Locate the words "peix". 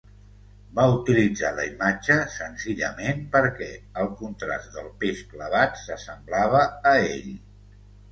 5.05-5.21